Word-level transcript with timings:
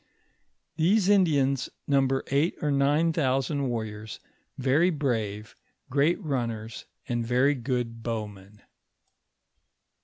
These 0.77 1.09
Indians 1.09 1.69
num 1.85 2.07
ber 2.07 2.23
eight 2.31 2.55
or 2.59 2.71
nine 2.71 3.13
thousand 3.13 3.69
warriors, 3.69 4.19
veiy 4.59 4.89
brave, 4.91 5.55
great 5.91 6.19
run 6.23 6.49
ners, 6.49 6.85
and 7.07 7.23
very 7.23 7.53
good 7.53 8.01
bowmen. 8.01 8.63